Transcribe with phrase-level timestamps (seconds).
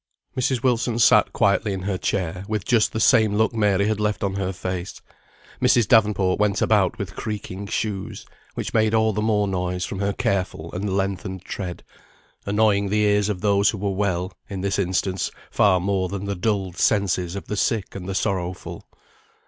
[0.35, 0.63] Mrs.
[0.63, 4.33] Wilson sat quietly in her chair, with just the same look Mary had left on
[4.33, 4.99] her face;
[5.61, 5.87] Mrs.
[5.87, 8.25] Davenport went about with creaking shoes,
[8.55, 11.83] which made all the more noise from her careful and lengthened tread,
[12.47, 16.33] annoying the ears of those who were well, in this instance, far more than the
[16.33, 18.87] dulled senses of the sick and the sorrowful.